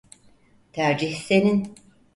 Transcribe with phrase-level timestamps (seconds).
[0.73, 1.75] Tercih senin.